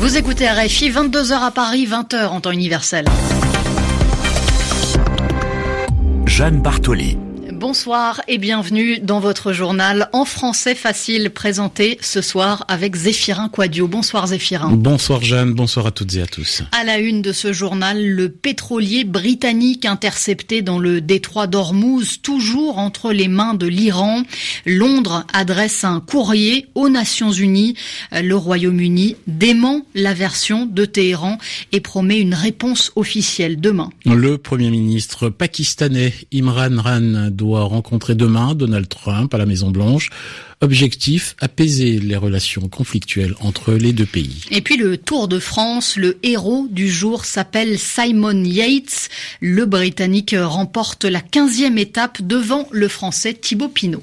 [0.00, 3.04] Vous écoutez RFI, 22h à Paris, 20h en temps universel.
[6.24, 7.18] Jeanne Bartoli.
[7.60, 13.86] Bonsoir et bienvenue dans votre journal en français facile présenté ce soir avec Zéphirin Quadio.
[13.86, 14.70] Bonsoir Zéphirin.
[14.70, 16.62] Bonsoir Jeanne, bonsoir à toutes et à tous.
[16.72, 22.78] À la une de ce journal, le pétrolier britannique intercepté dans le détroit d'Ormuz, toujours
[22.78, 24.22] entre les mains de l'Iran.
[24.64, 27.74] Londres adresse un courrier aux Nations Unies.
[28.10, 31.36] Le Royaume-Uni dément la version de Téhéran
[31.72, 33.90] et promet une réponse officielle demain.
[34.06, 40.10] Le Premier ministre pakistanais Imran Khan doit rencontrer demain Donald Trump à la Maison Blanche.
[40.60, 44.44] Objectif, apaiser les relations conflictuelles entre les deux pays.
[44.50, 49.08] Et puis le Tour de France, le héros du jour s'appelle Simon Yates.
[49.40, 54.02] Le Britannique remporte la 15e étape devant le Français Thibaut Pinot.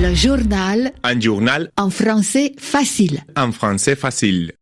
[0.00, 0.92] Le journal.
[1.02, 1.72] Un journal.
[1.76, 3.24] En français facile.
[3.36, 4.52] En français facile.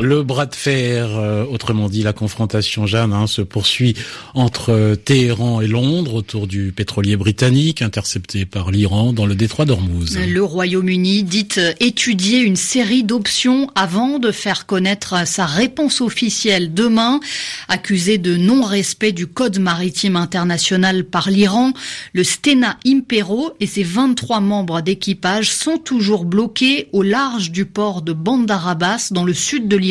[0.00, 3.96] Le bras de fer, euh, autrement dit la confrontation, Jeanne, hein, se poursuit
[4.32, 10.16] entre Téhéran et Londres autour du pétrolier britannique intercepté par l'Iran dans le détroit d'Ormuz.
[10.16, 11.48] Le Royaume-Uni dit
[11.80, 17.18] étudier une série d'options avant de faire connaître sa réponse officielle demain.
[17.66, 21.72] Accusé de non-respect du code maritime international par l'Iran,
[22.12, 28.02] le Stena Impero et ses 23 membres d'équipage sont toujours bloqués au large du port
[28.02, 29.87] de Bandar Abbas dans le sud de l'Iran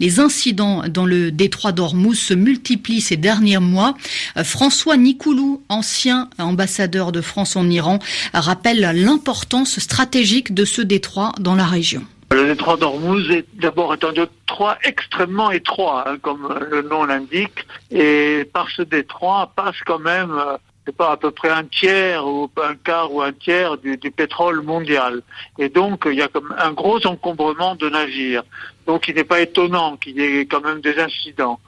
[0.00, 3.94] les incidents dans le détroit d'Ormuz se multiplient ces derniers mois.
[4.36, 7.98] Euh, François Nikoulou, ancien ambassadeur de France en Iran,
[8.32, 12.02] rappelle l'importance stratégique de ce détroit dans la région.
[12.30, 18.48] Le détroit d'Ormuz est d'abord un détroit extrêmement étroit, hein, comme le nom l'indique, et
[18.52, 22.50] par ce détroit passe quand même euh, c'est pas à peu près un tiers ou
[22.60, 25.22] un quart ou un tiers du, du, pétrole mondial.
[25.58, 28.42] Et donc, il y a comme un gros encombrement de navires.
[28.86, 31.60] Donc, il n'est pas étonnant qu'il y ait quand même des incidents.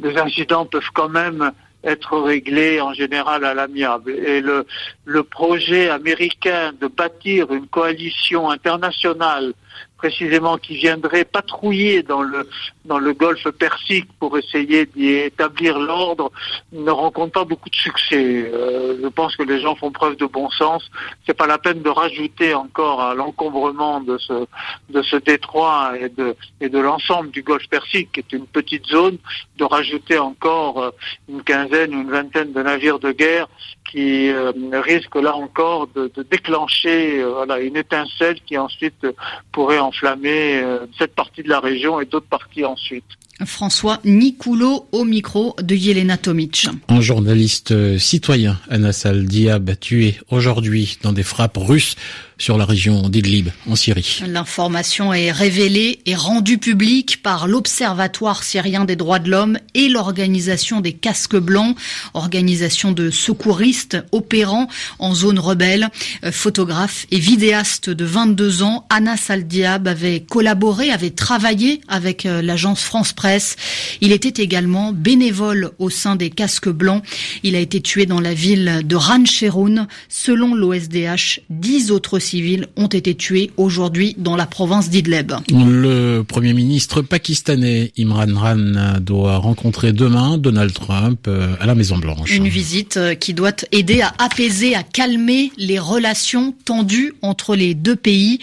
[0.00, 1.52] Les incidents peuvent quand même
[1.84, 4.12] être réglés en général à l'amiable.
[4.12, 4.66] Et le,
[5.04, 9.52] le projet américain de bâtir une coalition internationale
[10.02, 12.48] précisément qui viendrait patrouiller dans le
[12.84, 16.32] dans le golfe Persique pour essayer d'y établir l'ordre
[16.72, 18.50] ne rencontre pas beaucoup de succès.
[18.52, 20.82] Euh, je pense que les gens font preuve de bon sens.
[21.24, 24.46] C'est pas la peine de rajouter encore à l'encombrement de ce
[24.90, 28.86] de ce détroit et de et de l'ensemble du golfe Persique, qui est une petite
[28.86, 29.18] zone,
[29.56, 30.90] de rajouter encore euh,
[31.28, 33.46] une quinzaine ou une vingtaine de navires de guerre
[33.92, 39.06] qui euh, risque là encore de, de déclencher euh, voilà, une étincelle qui ensuite
[39.52, 43.04] pourrait enflammer euh, cette partie de la région et d'autres parties ensuite.
[43.44, 46.68] François Nicoulot au micro de Yelena Tomic.
[46.88, 51.96] Un journaliste citoyen, Anassal Diab, tué aujourd'hui dans des frappes russes
[52.42, 54.20] sur la région d'Idlib, en Syrie.
[54.26, 60.80] L'information est révélée et rendue publique par l'Observatoire syrien des droits de l'homme et l'Organisation
[60.80, 61.76] des casques blancs,
[62.14, 64.66] organisation de secouristes opérant
[64.98, 65.88] en zone rebelle.
[66.32, 73.12] Photographe et vidéaste de 22 ans, Anas Al-Diab avait collaboré, avait travaillé avec l'agence France
[73.12, 73.54] Presse.
[74.00, 77.04] Il était également bénévole au sein des casques blancs.
[77.44, 79.86] Il a été tué dans la ville de Rancheroun.
[80.08, 85.32] Selon l'OSDH, dix autres civils ont été tués aujourd'hui dans la province d'Idleb.
[85.50, 92.34] Le Premier ministre pakistanais Imran Khan doit rencontrer demain Donald Trump à la Maison Blanche.
[92.34, 97.96] Une visite qui doit aider à apaiser, à calmer les relations tendues entre les deux
[97.96, 98.38] pays.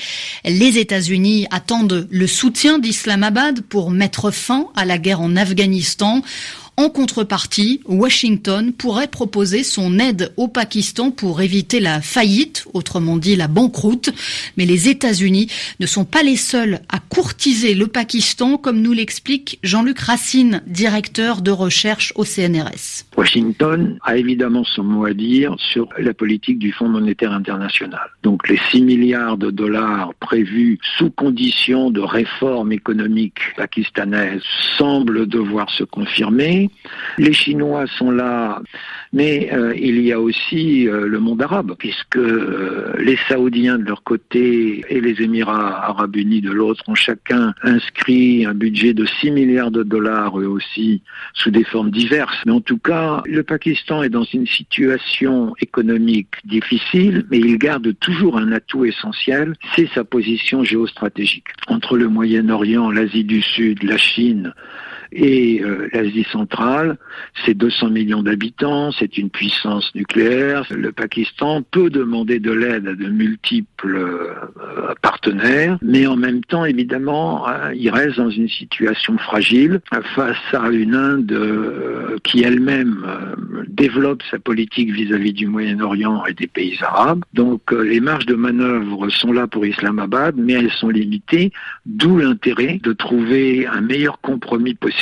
[0.46, 6.22] Les États-Unis attendent le soutien d'Islamabad pour mettre fin à la guerre en Afghanistan.
[6.80, 13.36] En contrepartie, Washington pourrait proposer son aide au Pakistan pour éviter la faillite, autrement dit
[13.36, 14.12] la banqueroute.
[14.56, 15.52] Mais les États-Unis
[15.82, 21.42] ne sont pas les seuls à courtiser le Pakistan, comme nous l'explique Jean-Luc Racine, directeur
[21.42, 23.04] de recherche au CNRS.
[23.18, 28.10] Washington a évidemment son mot à dire sur la politique du Fonds monétaire international.
[28.24, 34.42] Donc les 6 milliards de dollars prévus sous condition de réforme économique pakistanaise
[34.78, 36.69] semblent devoir se confirmer.
[37.18, 38.62] Les Chinois sont là,
[39.12, 43.86] mais euh, il y a aussi euh, le monde arabe, puisque euh, les Saoudiens de
[43.86, 49.06] leur côté et les Émirats arabes unis de l'autre ont chacun inscrit un budget de
[49.06, 51.02] 6 milliards de dollars, eux aussi,
[51.34, 52.38] sous des formes diverses.
[52.46, 57.98] Mais en tout cas, le Pakistan est dans une situation économique difficile, mais il garde
[58.00, 61.48] toujours un atout essentiel, c'est sa position géostratégique.
[61.68, 64.54] Entre le Moyen-Orient, l'Asie du Sud, la Chine,
[65.12, 66.98] Et euh, l'Asie centrale,
[67.46, 70.66] c'est 200 millions d'habitants, c'est une puissance nucléaire.
[70.70, 76.64] Le Pakistan peut demander de l'aide à de multiples euh, partenaires, mais en même temps,
[76.64, 79.82] évidemment, hein, il reste dans une situation fragile
[80.16, 83.06] face à une Inde euh, qui elle-même
[83.68, 87.24] développe sa politique vis-à-vis du Moyen-Orient et des pays arabes.
[87.34, 91.52] Donc les marges de manœuvre sont là pour Islamabad, mais elles sont limitées,
[91.86, 94.99] d'où l'intérêt de trouver un meilleur compromis possible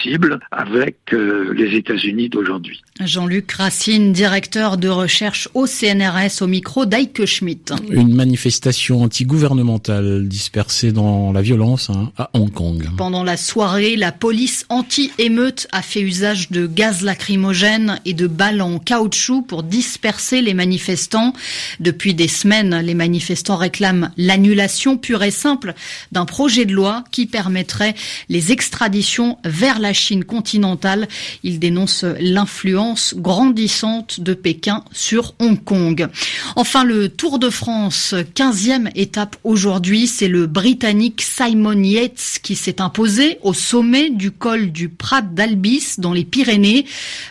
[0.51, 2.81] avec euh, les États-Unis d'aujourd'hui.
[2.99, 7.73] Jean-Luc Racine, directeur de recherche au CNRS au micro d'Aike Schmidt.
[7.89, 12.89] Une manifestation antigouvernementale dispersée dans la violence hein, à Hong Kong.
[12.97, 18.61] Pendant la soirée, la police anti-émeute a fait usage de gaz lacrymogène et de balles
[18.61, 21.33] en caoutchouc pour disperser les manifestants.
[21.79, 25.73] Depuis des semaines, les manifestants réclament l'annulation pure et simple
[26.11, 27.95] d'un projet de loi qui permettrait
[28.29, 31.07] les extraditions vers la Chine continentale.
[31.43, 36.07] Ils dénoncent l'influence grandissante de Pékin sur Hong Kong.
[36.55, 42.81] Enfin, le Tour de France, 15e étape aujourd'hui, c'est le Britannique Simon Yates qui s'est
[42.81, 46.85] imposé au sommet du col du Prat d'Albis dans les Pyrénées.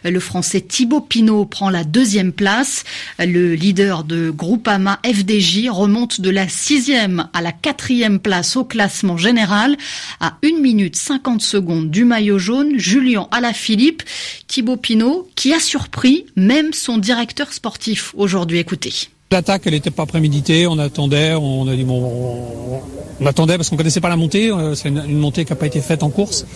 [0.04, 2.84] Le Français Thibaut Pinot prend la deuxième place.
[3.18, 9.16] Le leader de Groupama FDJ remonte de la sixième à la quatrième place au classement
[9.16, 9.76] général
[10.20, 12.38] à 1 minute 50 secondes du maillot
[12.76, 14.02] Julien Alaphilippe,
[14.46, 18.58] Thibaut Pinot, qui a surpris même son directeur sportif aujourd'hui.
[18.58, 18.92] Écoutez.
[19.32, 22.80] L'attaque, elle n'était pas préméditée, on attendait, on a dit bon,
[23.20, 25.66] on, attendait parce qu'on connaissait pas la montée, euh, c'est une, montée qui n'a pas
[25.66, 26.46] été faite en course.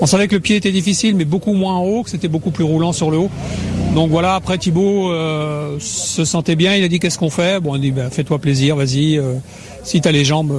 [0.00, 2.64] On savait que le pied était difficile, mais beaucoup moins haut, que c'était beaucoup plus
[2.64, 3.30] roulant sur le haut.
[3.96, 7.60] Donc voilà, après Thibaut euh, se sentait bien, il a dit qu'est-ce qu'on fait?
[7.60, 9.16] Bon, on dit bah, fais-toi plaisir, vas-y.
[9.16, 9.36] Euh,
[9.84, 10.54] si tu as les jambes,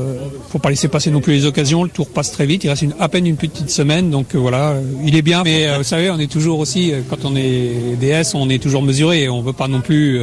[0.49, 1.83] faut pas laisser passer non plus les occasions.
[1.83, 2.63] Le tour passe très vite.
[2.63, 5.43] Il reste à peine une petite semaine, donc voilà, il est bien.
[5.43, 9.29] Mais vous savez, on est toujours aussi, quand on est DS, on est toujours mesuré.
[9.29, 10.19] On veut pas non plus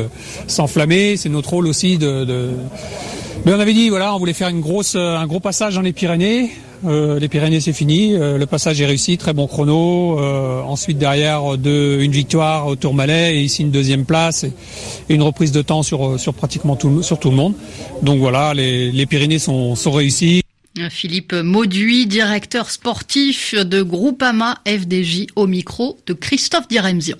[0.48, 1.16] s'enflammer.
[1.16, 2.50] C'est notre rôle aussi de.
[3.46, 6.50] Mais on avait dit, voilà, on voulait faire un gros passage dans les Pyrénées.
[6.86, 8.14] Euh, les Pyrénées, c'est fini.
[8.14, 10.18] Euh, le passage est réussi, très bon chrono.
[10.18, 14.52] Euh, ensuite, derrière, de, une victoire au Tourmalet et ici une deuxième place et,
[15.08, 17.54] une reprise de temps sur, sur pratiquement tout, sur tout le monde.
[18.02, 20.42] Donc voilà, les, les Pyrénées sont, sont réussies.
[20.90, 27.16] Philippe Mauduit, directeur sportif de Groupama FDJ au micro de Christophe Diremzian.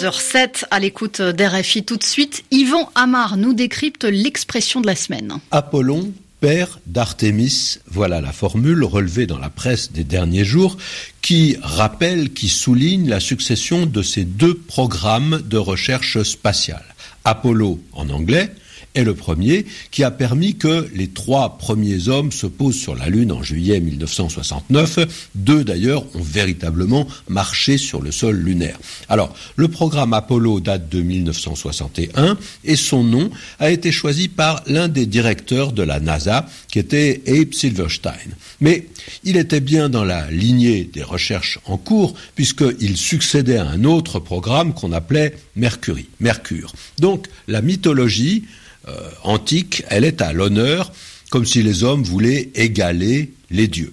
[0.00, 2.44] 22h07 à l'écoute d'RFI tout de suite.
[2.50, 5.34] Yvan Amar nous décrypte l'expression de la semaine.
[5.50, 10.78] Apollon, père d'Artémis, voilà la formule relevée dans la presse des derniers jours
[11.20, 16.84] qui rappelle, qui souligne la succession de ces deux programmes de recherche spatiale.
[17.24, 18.50] Apollo en anglais
[18.94, 23.08] est le premier qui a permis que les trois premiers hommes se posent sur la
[23.08, 25.30] Lune en juillet 1969.
[25.34, 28.78] Deux d'ailleurs ont véritablement marché sur le sol lunaire.
[29.08, 34.88] Alors, le programme Apollo date de 1961 et son nom a été choisi par l'un
[34.88, 38.30] des directeurs de la NASA qui était Abe Silverstein.
[38.60, 38.86] Mais
[39.24, 44.18] il était bien dans la lignée des recherches en cours puisqu'il succédait à un autre
[44.18, 46.72] programme qu'on appelait Mercury, Mercure.
[46.98, 48.44] Donc la mythologie
[49.22, 50.92] antique, elle est à l'honneur,
[51.30, 53.92] comme si les hommes voulaient égaler les dieux.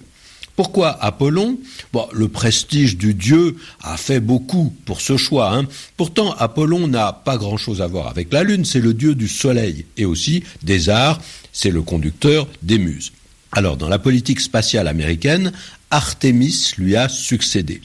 [0.58, 1.56] Pourquoi Apollon?
[1.92, 5.56] Bon, Le prestige du dieu a fait beaucoup pour ce choix.
[5.56, 5.68] Hein.
[5.96, 9.86] Pourtant, Apollon n'a pas grand-chose à voir avec la Lune, c'est le dieu du soleil
[9.96, 11.20] et aussi des arts,
[11.52, 13.12] c'est le conducteur des muses.
[13.52, 15.52] Alors, dans la politique spatiale américaine,
[15.90, 17.80] Artemis lui a succédé.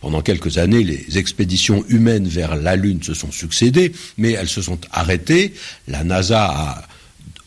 [0.00, 4.62] Pendant quelques années, les expéditions humaines vers la Lune se sont succédées, mais elles se
[4.62, 5.54] sont arrêtées.
[5.86, 6.82] La NASA a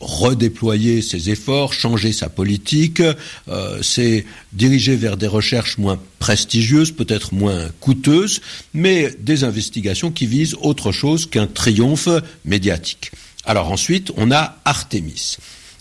[0.00, 3.02] redéployé ses efforts, changé sa politique,
[3.48, 8.40] euh, s'est dirigé vers des recherches moins prestigieuses, peut-être moins coûteuses,
[8.74, 12.08] mais des investigations qui visent autre chose qu'un triomphe
[12.44, 13.10] médiatique.
[13.44, 15.38] Alors ensuite, on a Artemis.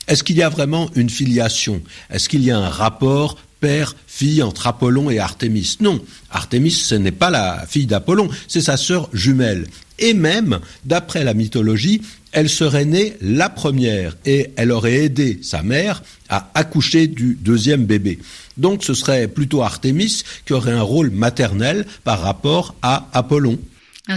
[0.07, 1.81] Est-ce qu'il y a vraiment une filiation?
[2.09, 5.77] Est-ce qu'il y a un rapport père-fille entre Apollon et Artémis?
[5.81, 9.67] Non, Artémis, ce n'est pas la fille d'Apollon, c'est sa sœur jumelle.
[9.99, 15.63] Et même, d'après la mythologie, elle serait née la première et elle aurait aidé sa
[15.63, 18.19] mère à accoucher du deuxième bébé.
[18.57, 23.57] Donc ce serait plutôt Artémis qui aurait un rôle maternel par rapport à Apollon.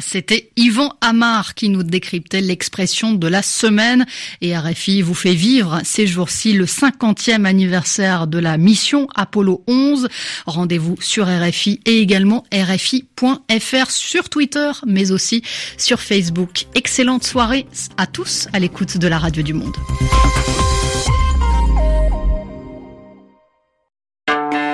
[0.00, 4.06] C'était Yvan Amar qui nous décryptait l'expression de la semaine
[4.40, 10.08] et RFI vous fait vivre ces jours-ci le 50e anniversaire de la mission Apollo 11.
[10.46, 15.42] Rendez-vous sur RFI et également RFI.fr sur Twitter mais aussi
[15.76, 16.66] sur Facebook.
[16.74, 17.66] Excellente soirée
[17.96, 19.74] à tous à l'écoute de la radio du monde.